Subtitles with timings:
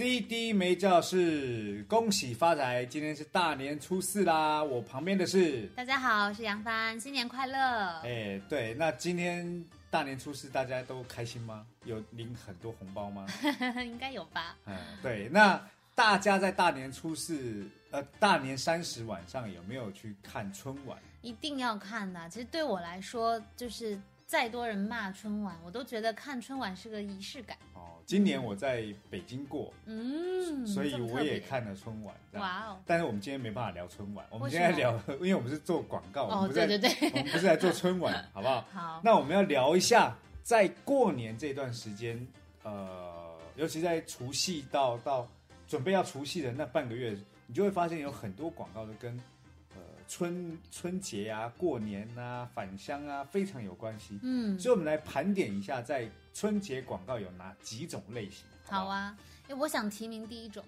[0.00, 2.86] CD 没教室，恭喜发财！
[2.86, 8.00] 今天是大年初四啦，我旁边的是，大家好，我是杨帆，新年快乐！
[8.02, 11.66] 哎，对，那今天大年初四大家都开心吗？
[11.84, 13.26] 有领很多红包吗？
[13.84, 14.56] 应该有吧。
[14.64, 15.62] 嗯，对，那
[15.94, 20.98] 大家在大年初四，呃，大年三十晚上有没有去看春晚？
[21.20, 22.26] 一定要看的。
[22.30, 27.54] 其实对我来说，就是再多人骂春晚，我都觉得看春晚是个仪式感。
[28.10, 32.12] 哦，今年我在北京过，嗯，所以我也看了春晚。
[32.32, 32.78] 哇哦！
[32.84, 38.62] 但是我们今天没办法聊春晚，我们为什么今天聊， 因为我们是做广告，我哦，们不是在对对对，我们不是来做春晚，好不好？
[38.74, 42.26] 好，那我们要聊一下，在过年这段时间，
[42.64, 45.28] 呃，尤其在除夕到到
[45.68, 49.16] 准备要除夕的那半个月，你就会发现有很多广告都跟
[49.76, 54.18] 呃春春节啊、过年啊、返乡啊非常有关系。
[54.22, 56.08] 嗯，所以，我们来盘点一下，在
[56.40, 58.46] 春节广告有哪几种类型？
[58.64, 59.14] 不好，啊。
[59.46, 60.64] 因为我想提名第一种，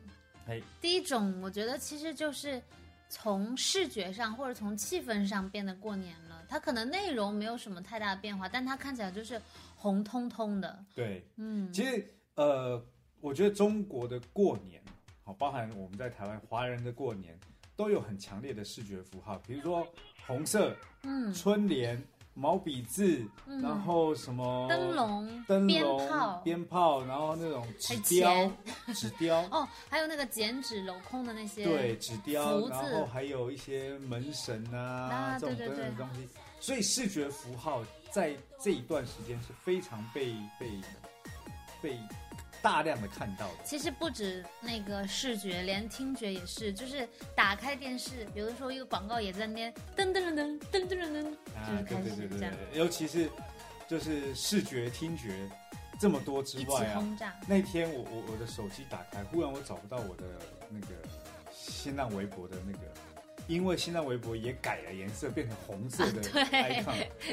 [0.47, 2.61] 哎，第一种我觉得其实就是
[3.09, 6.45] 从视觉上或者从气氛上变得过年了。
[6.47, 9.41] 它可能内容没有什么太大的变化，但它看起来就是
[9.75, 10.85] 红彤彤的。
[10.95, 12.85] 对，嗯，其实呃，
[13.23, 14.79] 我觉得中国的过年，
[15.25, 17.35] 好，包含我们在台湾华人的过年，
[17.77, 19.89] 都有很强烈的视觉符号，比如说
[20.27, 21.99] 红色、嗯，春联、
[22.35, 23.61] 毛笔字，嗯。
[23.63, 28.51] 然后什么灯笼、灯鞭笼、炮，鞭炮，然后那种纸雕、
[28.95, 36.29] 纸雕， 哦，还有那个剪纸镂空的那些，对，纸雕，然后还有一些门神啊啊这种等等的东西，
[36.61, 40.71] 所以视觉符号在这一段时间是非常被被
[41.81, 41.99] 被
[42.63, 43.65] 大量的看到的。
[43.65, 51.27] 其实不止那个视觉，连听觉也是，就是打开电视，有的时候一个广告也在那边，噔噔噔噔噔噔噔。
[51.57, 52.51] 啊，对对对对对。
[52.79, 53.29] 尤其是
[53.89, 55.35] 就是视觉、听觉
[55.99, 56.97] 这么多之外。
[57.47, 60.25] 那天我我我的手机打开，忽然我找不到我的
[60.71, 60.87] 那个
[61.53, 62.79] 新浪微博的那个，
[63.49, 66.23] 因为新浪微博也改了颜色，变成红色的。
[66.23, 66.85] 对。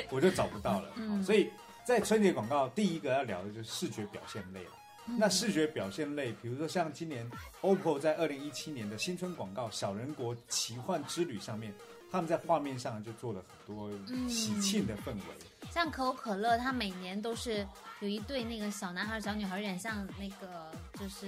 [0.10, 0.92] 我就找不到了。
[1.24, 1.50] 所以
[1.86, 4.72] 在春节广告第一个要聊的就是视觉表现类了。
[5.18, 7.30] 那视觉表现类，比如说像今年
[7.62, 11.74] OPPO 在二零一七年的新春广告《小人国奇幻之旅》上面，
[12.12, 15.70] 他们在画面上就做了很多嗯喜庆的氛围。
[15.72, 17.68] 像可口可乐，它每年都是
[18.00, 21.28] 有一对那个小男孩、小女孩，有点像那个就是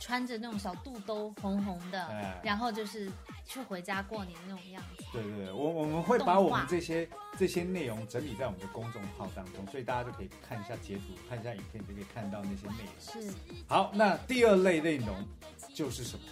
[0.00, 3.08] 穿着那种小肚兜，红红的，哎然后就是
[3.46, 5.04] 去回家过年那种样子。
[5.12, 7.08] 对对对，我我们会把我们这些
[7.38, 13.22] 这些内容整理在我们的公众号当中，所以大家就可以看一下截图，看一下影片，就可以看到那些内容。
[13.22, 13.32] 是
[13.68, 15.24] 好，那第二类内容
[15.72, 16.24] 就是什么？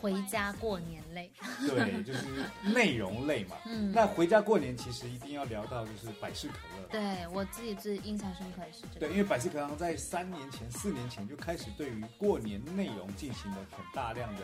[0.00, 1.30] 回家过年类。
[1.60, 2.26] 对，就是
[2.62, 3.56] 内容类嘛。
[3.66, 6.88] 嗯，那回家过年其实一定要聊到就是百事可乐。
[6.90, 14.42] 对我自己最印象深刻的是这对，因为百事可乐在三年前、四年前就开始对于过年内容进行了很大量的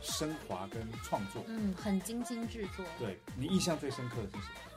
[0.00, 1.44] 升华跟创作。
[1.46, 2.84] 嗯，很精心制作。
[2.98, 4.73] 对你印象最深刻的是什么？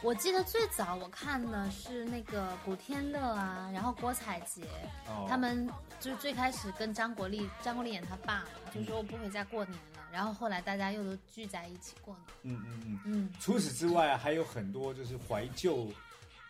[0.00, 4.62] 我记得最早我看的是那个古天乐啊，然后郭采洁，
[5.06, 12.54] 哦他们就是最开始跟张国立，张国立演他爸，就说我不回家过年了，然后后来大家又都聚在一起过年。
[12.54, 13.00] 嗯嗯嗯。
[13.04, 15.88] 嗯，除此之外啊，还有很多就是怀旧，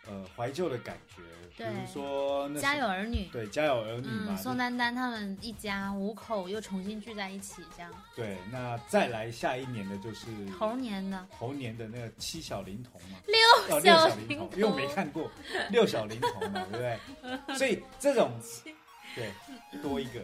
[0.09, 1.21] 呃，怀旧的感觉，
[1.57, 3.29] 比如说那家有儿女。
[3.31, 7.91] 对家有儿女嘛，嗯，宋丹丹他们一家五口又重新聚在一起，这样。
[8.15, 10.27] 对，那再来下一年的就是
[10.57, 11.27] 猴年的。
[11.37, 15.29] 猴年的那个七小龄童嘛，六小小龄童，龄童，因为我没看过。
[15.69, 16.97] 六小龄童嘛，对不对？
[17.55, 18.31] 所以这种
[19.15, 19.31] 对
[19.81, 20.23] 多一个。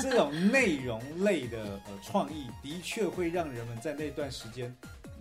[0.00, 4.74] 这种内容类的呃创意，的确会让人们在那段时间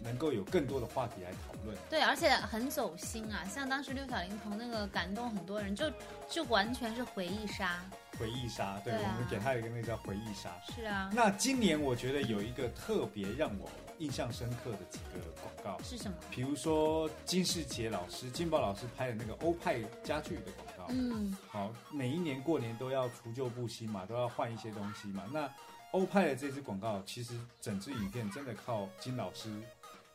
[0.03, 1.77] 能够有更多的话题来讨论。
[1.89, 5.91] 对，而且很走心啊，像当时六小龄童那个感动很多人，就
[6.29, 7.83] 就完全是回忆杀。
[8.19, 10.51] 回忆杀，对我们给他一个那个叫回忆杀。
[10.73, 13.67] 是啊，那今年我觉得有一个特别让我
[13.97, 16.17] 印象深刻的几个广告，是什么？
[16.29, 20.85] 比如说金世杰老师、金宝老师拍的那个欧派家具的广告。
[20.89, 25.23] 嗯，好，每一年过年都要除旧布新嘛，都要换一些东西嘛。
[25.31, 25.51] 那
[25.91, 29.49] 欧派的这支广告，其实整支影片真的靠金老师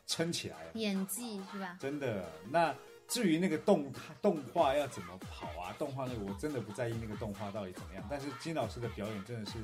[0.08, 1.76] 撑起来了，演技是吧？
[1.78, 2.28] 真的。
[2.50, 2.74] 那
[3.06, 9.58] 至于那个动动画要怎么跑啊，动画那个我真的不在意那个动画到底怎么样，但是金老师的表演真的是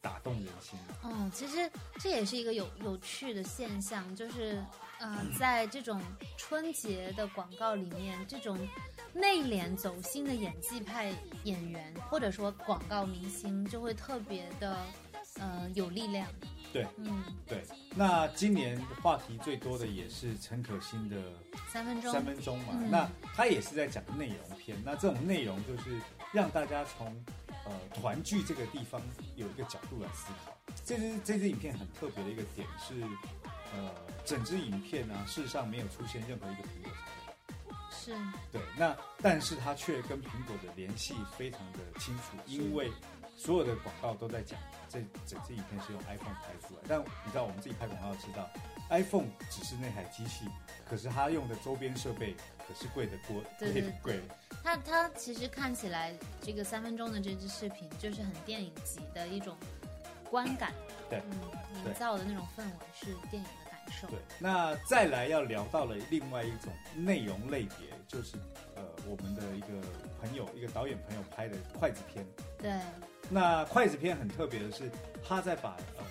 [0.00, 0.78] 打动人心。
[1.02, 4.62] 哦，其实这也是一个有有趣的现象，就是
[4.98, 6.00] 呃，在这种
[6.36, 8.58] 春节的广告里面，这种
[9.12, 11.12] 内敛走心的演技派
[11.44, 14.76] 演员或者说广告明星就会特别的
[15.38, 16.26] 呃有力量。
[16.72, 17.62] 对，嗯，对。
[17.94, 21.16] 那今年话题最多的也是陈可辛的
[21.72, 22.66] 三分钟，三分钟嘛。
[22.74, 24.80] 嗯那他也是在讲内容片。
[24.84, 26.00] 那这种内容就是
[26.32, 27.06] 让大家从
[27.64, 29.00] 呃团聚这个地方
[29.36, 30.56] 有一个角度来思考。
[30.84, 32.94] 这支这支影片很特别的一个点是，
[33.74, 33.90] 呃，
[34.24, 37.04] 整支影片呢、事实上没有出现任何一个苹果产
[37.64, 37.74] 品。
[37.90, 38.14] 是
[38.52, 42.90] 对，那但是它却跟苹果的联系非常的清楚，因为
[43.40, 46.82] 所有的广告都在讲这这这影片是用 iPhone 拍出来。
[46.86, 48.46] 但你知道，我们自己拍广告知道
[48.90, 50.44] ，iPhone 只是那台机器，
[50.86, 52.36] 可是它用的周边设备
[52.68, 54.20] 可是贵的多，对对贵的贵。
[54.62, 59.56] 它它其实看起来这个三分钟的这支视频就是很电影级的一种
[60.28, 60.74] 观感，
[61.08, 61.38] 对嗯，
[61.82, 64.06] 对营造的那种氛围是电影的感受。
[64.08, 68.36] 对，那再来要聊到了另外一种内容类别，就是
[68.76, 69.66] 呃我们的一个
[70.20, 72.26] 朋友，一个导演朋友拍的筷子片。
[72.58, 72.78] 对，
[73.30, 74.90] 那筷子片很特别的是，
[75.26, 76.04] 他在把呃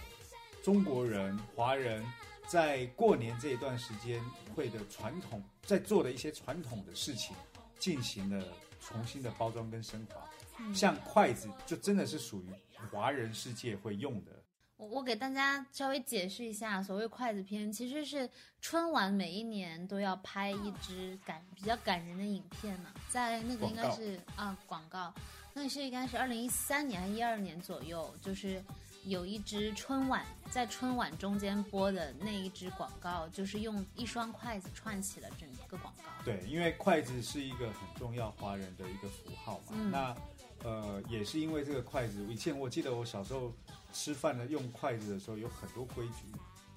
[0.63, 2.03] 中国人、华人
[2.47, 4.23] 在过年这一段时间
[4.55, 7.35] 会的传统，在做的一些传统的事情，
[7.77, 8.43] 进行了
[8.79, 10.15] 重新的包装跟升华。
[10.61, 12.47] 嗯像筷子，就真的是属于
[12.91, 14.31] 华人世界会用的。
[14.75, 18.29] 我我给大家稍微解释一下，所谓筷子片其实是
[18.61, 25.13] 春晚每一年都要拍一支感比较感人的影片嘛，在那个应该是啊广告，
[25.61, 28.63] 那是应该是二零一三年还是一二年左右，就是
[29.03, 36.09] 有一支春晚在春晚中间播的那一支广告，就是用一双筷子串起了整个广告。
[36.23, 39.73] 对，因为筷子是一个很重要华人的一个符号嘛。
[39.73, 40.15] 嗯那
[40.63, 43.51] 呃，也是因为这个筷子，以前我记得我小时候
[43.91, 46.23] 吃饭的用筷子的时候有很多规矩，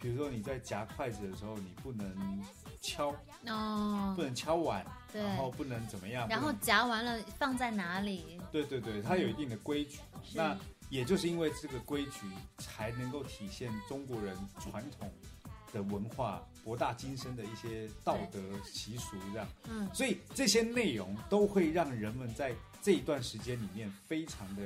[0.01, 2.43] 比如说你在夹筷子的时候，你不能
[2.83, 3.15] 敲，
[3.47, 8.41] 哦不，能敲碗，对然后不能怎么样，然后不能夹完了放在哪里？
[8.51, 10.01] 对对对，它有一定的规矩。
[10.25, 10.59] 是那
[10.91, 12.21] 也就是因为这个规矩，
[12.59, 15.11] 才能够体现中国人传统
[15.73, 19.49] 的文化博大精深的一些道德习俗这样。
[19.71, 24.63] 嗯，所以这些内容都会让人们在这一段时间里面非常的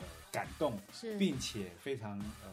[0.00, 1.16] 呃感动，是。
[1.16, 2.52] 并且非常呃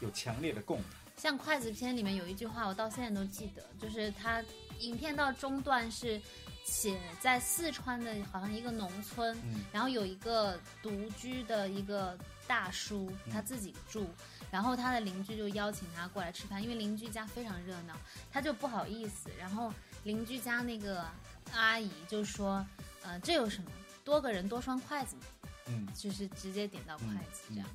[0.00, 0.86] 有强烈的共鸣。
[1.18, 4.42] 像筷子片里面有一句话，我到现在都记得，就是他
[4.78, 6.20] 影片到中段是
[6.64, 12.16] 写在四川的好像一个农村，嗯然后有一个独居的一个
[12.46, 14.08] 大叔，嗯他自己住，
[14.50, 17.94] 然后他的邻居就邀请他过来吃饭，因为邻居家非常热闹，
[18.30, 19.72] 他就不好意思，然后
[20.04, 21.04] 邻居家那个
[21.52, 22.64] 阿姨就说，
[23.02, 23.70] 呃，这有什么？
[24.04, 25.22] 多个人多双筷子嘛，
[25.66, 27.68] 嗯，就是直接点到筷子这样。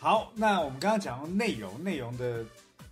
[0.00, 2.44] 好，那我们刚刚讲到内容，内容的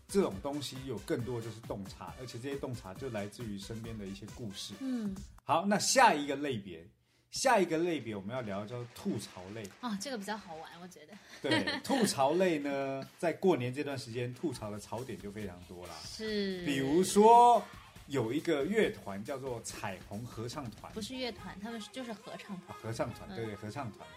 [0.08, 4.72] 这种东西有更多就是洞察，而且这些洞察就来自于身边的一些故事。
[4.81, 5.14] 嗯，
[5.44, 6.82] 好，那下一个类别，
[7.31, 9.62] 下一个类别我们要聊的叫吐槽类。
[9.82, 11.12] 哦，这个比较好玩，我觉得
[11.43, 15.93] 对， 吐槽类呢，在过年这段时间，吐槽的槽点就非常多啦。
[16.02, 17.62] 是，比如说，
[18.06, 22.69] 有一个乐团叫做彩虹合唱团，不是乐团，他们是就是合唱团。
[22.70, 24.08] 啊合唱团，嗯对对，合唱团，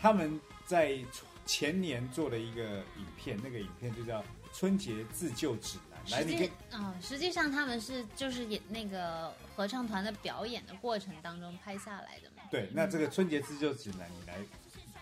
[0.00, 0.98] 他们在
[1.46, 2.62] 前年做了一个
[2.98, 4.20] 影片，那个影片就叫
[4.52, 6.00] 《春节自救指南》。
[6.12, 12.42] 来，实你可以际啊、实际上他们是就是演那个合唱团的表演的过程当中拍下来的嘛。
[12.50, 14.36] 对，那这个春节自救指南，你来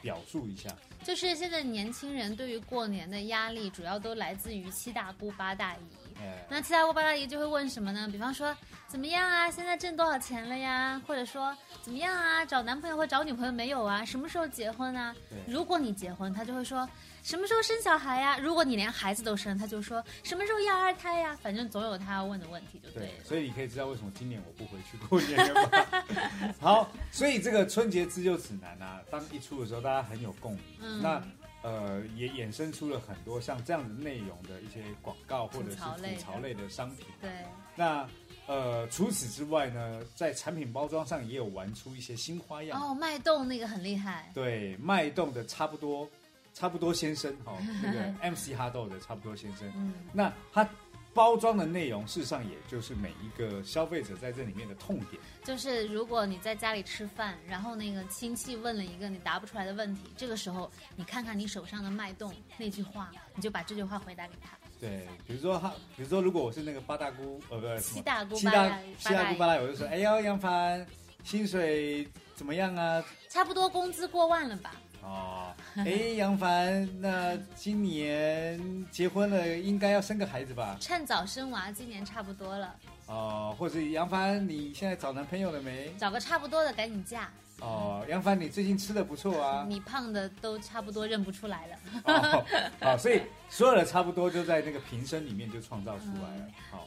[0.02, 0.70] 表述一下。
[1.02, 5.80] 就是现在年轻人对于过年的压力，主要都来自于七大姑八大姨。
[6.20, 8.08] 呃，那七大姑八大姨就会问什么呢？
[8.10, 8.54] 比方说
[8.86, 9.50] 怎么样啊？
[9.50, 11.00] 现在挣多少钱了呀？
[11.06, 12.44] 或者说怎么样啊？
[12.44, 14.04] 找男朋友或找女朋友没有啊？
[14.04, 15.14] 什么时候结婚啊？
[15.46, 16.88] 如果你结婚，他就会说
[17.22, 18.38] 什么时候生小孩呀？
[18.38, 21.36] 如果你连孩子都生，他就说什么时候要二胎呀？
[21.42, 26.04] 反正总有他要问的问题，就对对，所以你可以知道为什么今年我不回去过年了吧？
[26.60, 30.62] 好，所以这个春节自救指南啊，当一出的时候，大家很有共鸣。
[30.80, 31.22] 嗯那
[31.62, 37.06] 呃，也衍生出了很多像这样的内容的一些广告或者是吐槽类的商品。
[37.20, 37.30] 对，
[37.76, 38.08] 那
[38.46, 42.80] 呃，除此之外呢，在产品包装上也有玩出一些新花样。
[42.80, 44.30] 哦，脉动那个很厉害。
[44.34, 46.08] 对，脉动的差不多，
[46.52, 49.70] 差不多先生哈、哦，那个 MC 哈豆的差不多先生。
[49.76, 50.68] 嗯，那它
[51.12, 55.20] 包装的内容，事实上也就是每一个消费者在这里面的痛点。
[55.44, 64.56] 就是如果你在家里吃饭，然后那个亲戚问了一个你答不出来的问题，这个时候你看看你手上的脉动那句话，你就把这句话回答给他。
[64.80, 70.86] 对，比如说他，比如说如果我是那个八大姑，呃，不是七大姑七大八大七大姑八大大姨，我就说，哎呦，杨帆，
[71.24, 73.04] 薪水怎么样啊？
[73.28, 74.74] 差不多工资过万了吧？
[75.02, 75.84] 哦，哎，
[76.16, 80.76] 杨凡，那今年结婚了，应该要生个孩子吧？
[80.80, 82.74] 趁早生娃，今年差不多了。
[83.06, 85.92] 哦，或者杨凡，你现在找男朋友了没？
[85.98, 87.28] 找个差不多的，赶紧嫁。
[87.60, 89.66] 哦，杨凡，你最近吃的不错啊。
[89.68, 91.76] 你胖的都差不多认不出来了。
[92.04, 92.44] 哦，
[92.80, 96.46] 好， 所以所有的差不多就在那个瓶身里面就创造出来了。
[96.70, 96.86] 好，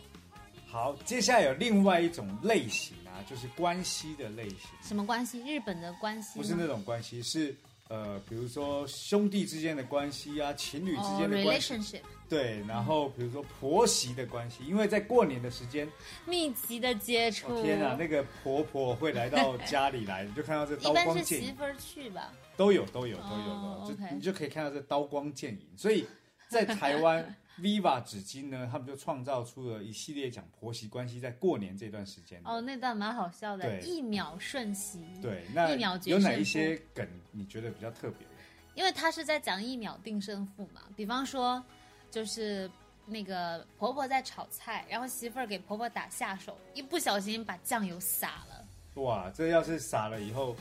[0.67, 4.59] 好，接下来有另外一种类型啊，就是关系的类型。
[4.81, 5.41] 什么关系？
[5.41, 6.39] 日本的关系？
[6.39, 7.55] 不是那种关系，是。
[7.93, 15.87] 呃，比如说兄弟之间的关系啊，情侣之间的关系，对，然后比如说婆媳的关系，因为在过年的时间，
[16.25, 17.61] 密集的接触。
[17.61, 21.45] 天啊，那个婆婆会来到家里来，你就看到这刀光剑影。
[21.45, 22.33] 媳妇去吧？
[22.57, 25.67] 都有，都有，都有，都就你就可以看到这刀光剑影。
[25.77, 26.07] 所以
[26.49, 27.35] 在台湾。
[27.61, 32.41] Viva 纸巾呢，他们就创造出了一系列讲婆媳关系，在过年这段时间。
[32.43, 34.99] 哦，那段蛮好笑的，一秒瞬息。
[35.21, 38.25] 对，那一秒有哪一些梗你觉得比较特别？
[38.73, 40.81] 因为他是在讲一秒定胜负嘛。
[40.95, 41.63] 比方说，
[42.09, 42.67] 就是
[43.05, 48.65] 那个婆婆在炒菜，然后媳妇儿给婆婆打下手，一不小心把酱油洒了。
[48.95, 50.55] 哇，这要是洒了以后。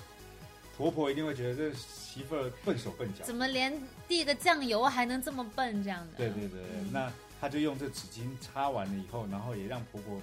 [0.76, 3.72] 婆婆一定会觉得这媳妇儿笨手笨脚，怎么连
[4.08, 5.82] 递个酱油还能这么笨？
[5.84, 6.16] 这样的。
[6.16, 6.60] 对对对，
[6.90, 10.20] 那他就用这纸巾擦完了以后，然后也让婆婆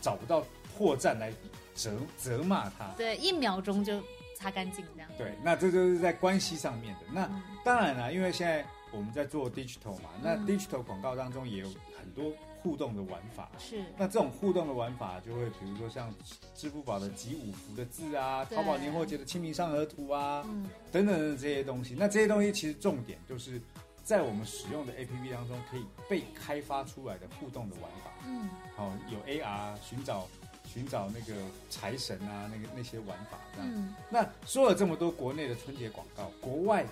[0.00, 0.44] 找不到
[0.76, 1.32] 破绽来
[1.74, 2.88] 责责骂她。
[2.96, 4.02] 对，一秒钟就
[4.36, 5.10] 擦干净这样。
[5.18, 7.00] 对，那这就是在关系上面的。
[7.12, 7.28] 那
[7.64, 11.66] 当然了，因为现在我们在做 digital 嘛，那 digital 广告当中也有
[11.98, 12.32] 很多。
[12.64, 16.12] 互动的玩法是，那这种互动的玩法就会，比如说像
[16.54, 20.42] 支付宝的集五福的字啊，淘宝年货节的清明上河图啊，
[20.90, 21.94] 等等的这些东西。
[21.98, 23.60] 那这些东西其实重点就是
[24.02, 28.10] 在我们使用的 APP 当中可以被开发出来的互动的玩法。
[28.26, 30.26] 嗯，好，有 AR 寻找
[30.66, 33.38] 寻找那个财神啊，那个那些玩法。
[33.58, 36.86] 嗯，那说了这么多国内的春节广告，国外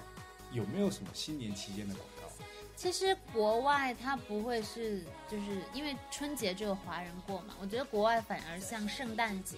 [0.52, 2.21] 有没有什么新年期间的广告？
[2.74, 7.54] 其实国外它不会是，就是因为春节只有华人过嘛。
[7.60, 9.56] 我觉得国外反而像圣诞节，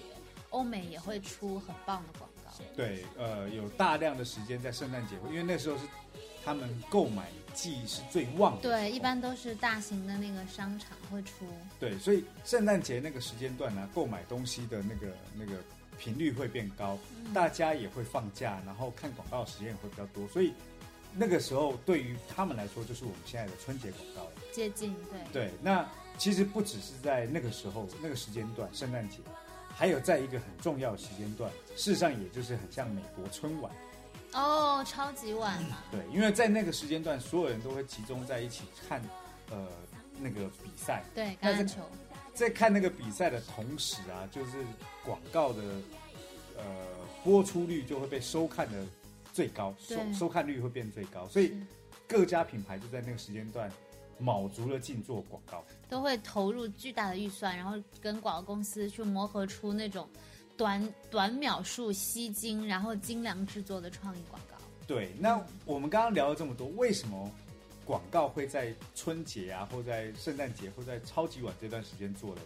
[0.50, 2.50] 欧美也会出很棒的广告。
[2.76, 5.84] 对，呃，有大量的时间在圣诞节，因为那时候是
[6.44, 8.62] 他们购买季是最旺的。
[8.62, 11.46] 对，一般都是大型的那个商场会出。
[11.80, 15.52] 对，所以圣诞节那个时间段呢，购买东西的那个那个
[15.98, 16.98] 频率会变高，
[17.32, 20.52] 大家也会放假，然后看广告的时间也会比较多，所以。
[21.16, 24.30] 那个时候对于他们来说，就是我们现在的春节广告了。
[24.52, 24.94] 接近，
[25.32, 25.32] 对。
[25.32, 29.18] 对，那其实不只是在那个时候那个时间段，圣诞节，
[29.68, 33.72] 还有在一个很重要的时间段，事实上也就是很像美国春晚。
[34.32, 35.64] 哦，超级晚。
[35.90, 39.00] 对，因为在那个时间段，所有人都会集中在一起看，
[39.50, 39.68] 呃，
[40.18, 41.04] 那个比赛。
[41.14, 41.80] 对，橄榄球。
[42.34, 44.52] 在看那个比赛的同时啊，就是
[45.04, 45.62] 广告的，
[46.56, 46.64] 呃，
[47.22, 48.84] 播出率就会被收看的。
[49.34, 51.52] 最高收收看率会变最高，所以
[52.06, 53.68] 各家品牌就在那个时间段
[54.16, 60.08] 卯足了劲做广告，都会投入巨大的预算，然后跟广告公司去磨合出那种
[60.56, 64.56] 短短秒数吸睛，然后精良制作的创意广告。
[64.86, 67.28] 对，那我们刚刚聊了这么多，为什么
[67.84, 72.40] 广告会在春节啊，或在圣诞节，或在超级晚这段时间做嘞？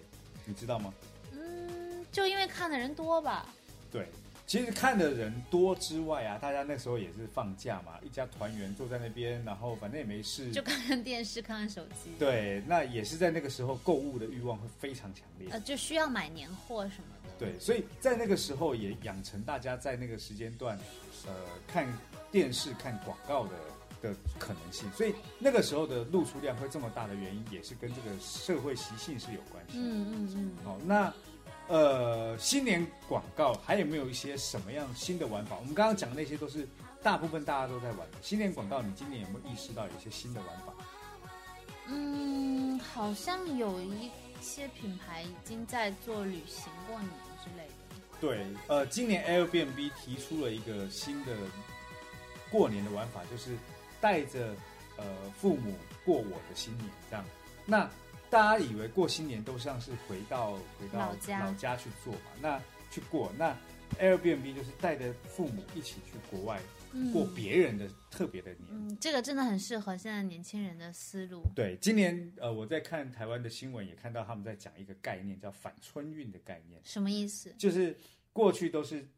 [0.46, 0.94] 你知道吗？
[1.32, 3.46] 嗯，就因为看的人多吧。
[3.92, 4.08] 对。
[4.48, 12.10] 其实看的人多之外啊，大家那时候也是放假嘛，一家团圆坐在那边，然后反正也没事，就看看电视，看看手机。
[12.18, 17.30] 对，那也是在那个时候购物的欲望会非常强烈，呃，就需要买年货什么的。
[17.38, 20.78] 对，所以在那个时候也养成大家在那个时间段，
[21.26, 21.32] 呃，
[21.66, 21.86] 看
[22.32, 23.50] 电视、看广告的
[24.00, 24.90] 的可能性。
[24.92, 29.74] 所以那个时候的露出量会这么大的原因，也是跟这个社会习性是有关系。
[29.76, 30.50] 嗯嗯嗯。
[30.64, 31.12] 好，那。
[31.68, 35.56] 呃，新年广告还有没有一些什么样新的玩法？
[35.60, 36.66] 我们刚刚讲的那些都是
[37.02, 38.18] 大部分大家都在玩的。
[38.22, 40.72] 新年广告，你今年有没有意识到有一些新的玩法？
[41.86, 44.10] 嗯，好像有一
[44.40, 47.10] 些品牌已经在做旅行过年
[47.44, 47.72] 之类的。
[48.20, 51.32] 对，呃，今年 Airbnb 提出了一个新的
[52.50, 53.56] 过年的玩法，就是
[54.00, 54.54] 带着
[54.96, 55.04] 呃
[55.38, 57.24] 父母过我的新年这样。
[57.64, 57.88] 那
[58.30, 62.20] 大家以为过新年都像是回到回到老家老家去做嘛？
[62.40, 63.56] 那去过那
[63.98, 66.60] Airbnb 就是带着父母一起去国外
[67.12, 68.64] 过别人的特别的年。
[68.70, 71.42] 嗯，这个真的很适合现在年轻人的思路。
[71.54, 76.80] 对，今年呃我在看台湾的新闻，也看到他们在讲一个概念，叫反春运的概念。
[76.84, 77.54] 什么意思？
[77.58, 77.96] 就是
[78.32, 79.08] 过去都是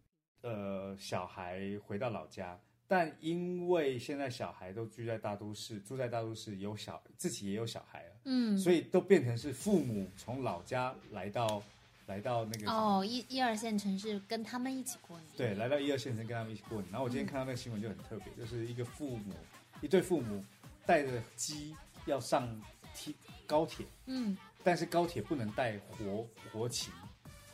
[0.43, 2.59] 呃小孩回到老家。
[2.87, 11.62] 但因为现在小孩都居在大都市，住在大都市，有小自己也有小孩了，嗯，所以都变成是父母从老家来到，
[12.07, 15.27] 来到那个哦一一二线城市跟他们一起过年。
[15.37, 16.91] 对，来到一二线城跟他们一起过年。
[16.91, 19.35] 然后我今天看到那个新闻就很特别，就是一个父母
[19.81, 20.45] 一对父母
[20.85, 21.75] 带着鸡
[22.07, 22.49] 要上
[22.95, 23.15] 铁
[23.47, 26.93] 高铁，嗯，但是高铁不能带活活禽，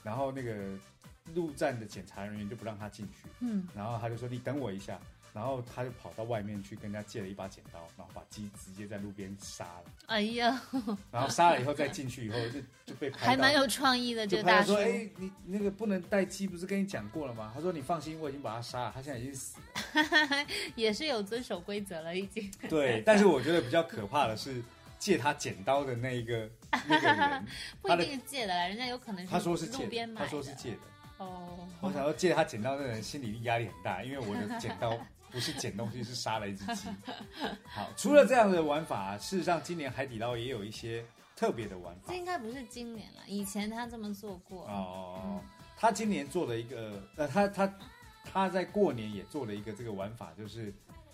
[0.02, 0.54] 然后那个
[1.34, 4.98] 陆站的检查人员就不让他进去，嗯，然后他就说你等我一下，
[5.36, 10.62] 然后他就跑到外面去跟人家借了一把剪刀，然后把鸡直接在路边杀了，哎呀，
[11.12, 14.74] 然后杀了以后再进去以后就就被拍，还蛮有创意的这就个大叔。
[14.76, 17.52] 哎，你那个不能带鸡，不是跟你讲过了吗？
[17.54, 20.46] 他说你放心，我已经把他杀了，他现在已经死了。
[20.74, 22.50] 也是有遵守规则了，已经。
[22.70, 24.62] 对，但是我觉得比较可怕的是
[24.98, 26.48] 借他剪刀的那一个
[26.88, 27.46] 那个人，
[27.82, 30.14] 不一定是借的啦，人家有可能是他说是借的。
[30.16, 30.78] 他说是借的。
[31.18, 34.96] 哦，我想要借他剪刀的人心理压力很大，因为我的剪刀
[35.30, 36.88] 不是剪东西，是杀了一只鸡。
[37.64, 41.04] 好，除了这样的玩法，事实上今年海底捞也有一些
[41.34, 42.14] 特别的玩法这。
[42.14, 44.66] 应该不是今年了，以前他这么做过。
[44.66, 45.40] 哦，
[45.76, 47.74] 他今年做了一个，呃，他他
[48.24, 50.72] 他在过年也做了一个这个玩法，就是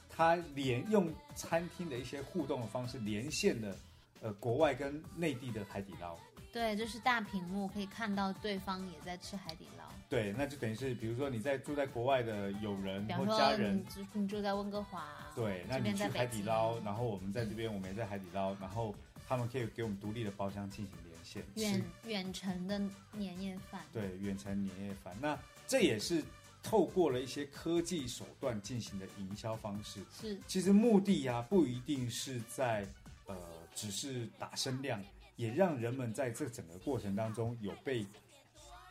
[0.08, 3.76] 他连用餐厅的一些互动的方式连线了，
[4.20, 6.16] 呃，国外跟内地的海底捞。
[6.52, 9.81] 对，就是大屏幕可以看到对方也在吃海底捞。
[10.12, 18.94] 对，那就等于是，比如说你在住在国外的友人或家人你，住你住在温哥华，对，那边你去在海底捞，然后我们在这边，我们也在海底捞，然后
[19.26, 22.78] 他们可以给我们独立的包厢进行连线，远吃远程的
[23.12, 23.80] 年夜饭。
[23.90, 25.16] 对远程年夜饭。
[25.18, 26.22] 那这也是
[26.62, 30.00] 透过了一些科技手段进行的营销方式。
[30.12, 32.86] 是，其实目的啊，不一定是在
[33.24, 33.34] 呃，
[33.74, 35.02] 只是打声量，
[35.36, 38.04] 也让人们在这整个过程当中有被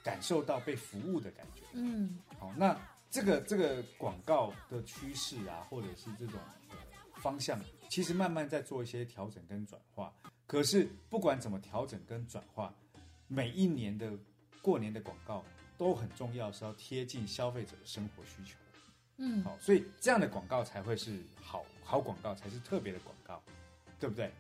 [0.04, 1.64] 感受到被服务的感觉。
[1.74, 2.80] 嗯，好，那
[3.10, 6.40] 这个这个广告的趋势啊，或者是这种
[6.70, 6.78] 呃
[7.16, 10.14] 方向，其实慢慢在做一些调整跟转化。
[10.48, 12.74] 可是不管怎么调整跟转化，
[13.28, 14.12] 每一年的
[14.62, 15.44] 过年的广告
[15.78, 18.58] 都很重要，是要贴近消费者的生活需求。
[19.18, 23.42] 嗯，好，所以这样的广告才会是好好广告，才是特别的广告，
[24.00, 24.32] 对不对？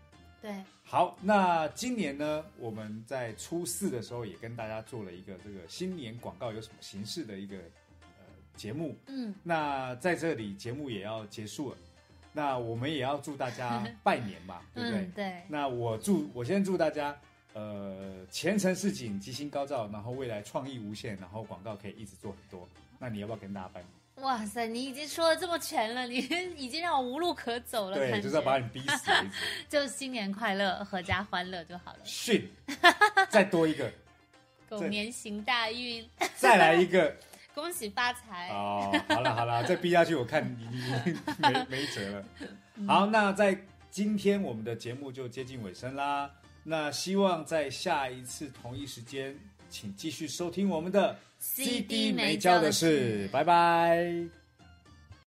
[0.42, 0.52] 对，
[0.84, 8.26] 好，那今年呢，我们在初四的时候也跟大家做了一个这个新年广告有什么形式的一个呃
[8.56, 8.98] 节目。
[9.06, 11.78] 嗯，那在这里节目也要结束了，
[12.34, 15.00] 那我们也要祝大家拜年嘛， 对不对？
[15.02, 17.16] 嗯，对，那我祝我先祝大家
[17.54, 22.68] 呃前程似锦，吉星高照，然后未来创意无限，然后广告可以一直做很多。
[22.98, 23.90] 那你要不要跟大家拜年？
[24.16, 26.18] 哇塞，你已经说的这么全了，你
[26.56, 28.58] 已经让我无路可走了，对，就是要把。
[28.60, 29.12] 你逼死。
[29.68, 32.00] 就新年快乐，阖家欢乐就好了。
[32.04, 32.48] 训，
[33.30, 33.92] 再多一个，
[34.70, 37.16] 狗年行大运，再来一个。
[37.54, 38.50] 恭喜发财。
[38.50, 40.66] 哦，好了好了，再逼下去，我看你
[41.40, 42.26] 没没辙了。
[42.88, 43.58] 好，那在
[43.90, 46.32] 今天我们的节目就接近尾声啦。
[46.64, 49.36] 那希望在下一次同一时间，
[49.70, 54.41] 请继续收听我们的 CD 没交的事，拜拜。